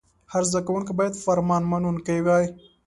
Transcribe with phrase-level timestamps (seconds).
[0.31, 2.45] هر زده کوونکی باید فرمان منونکی وای.